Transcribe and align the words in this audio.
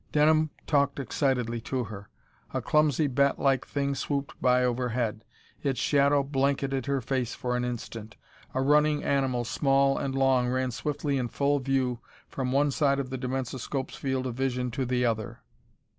Denham 0.11 0.49
talked 0.65 0.97
excitedly 0.99 1.61
to 1.61 1.83
her. 1.83 2.09
A 2.55 2.59
clumsy 2.59 3.05
batlike 3.05 3.67
thing 3.67 3.93
swooped 3.93 4.33
by 4.41 4.63
overhead. 4.63 5.23
Its 5.61 5.79
shadow 5.79 6.23
blanketed 6.23 6.87
her 6.87 7.01
face 7.01 7.35
for 7.35 7.55
an 7.55 7.63
instant. 7.63 8.15
A 8.55 8.63
running 8.63 9.03
animal, 9.03 9.45
small 9.45 9.99
and 9.99 10.15
long, 10.15 10.49
ran 10.49 10.71
swiftly 10.71 11.19
in 11.19 11.27
full 11.27 11.59
view 11.59 11.99
from 12.27 12.51
one 12.51 12.71
side 12.71 12.97
of 12.97 13.11
the 13.11 13.17
dimensoscope's 13.19 13.95
field 13.95 14.25
of 14.25 14.33
vision 14.33 14.71
to 14.71 14.87
the 14.87 15.05
other. 15.05 15.41